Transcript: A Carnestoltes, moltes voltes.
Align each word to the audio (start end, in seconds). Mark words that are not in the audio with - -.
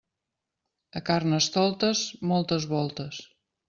A 0.97 1.03
Carnestoltes, 1.11 2.05
moltes 2.35 2.71
voltes. 2.77 3.27